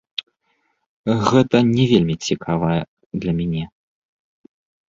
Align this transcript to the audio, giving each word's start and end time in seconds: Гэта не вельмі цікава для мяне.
Гэта 1.27 1.57
не 1.75 1.85
вельмі 1.93 2.15
цікава 2.31 2.69
для 3.21 3.31
мяне. 3.43 3.65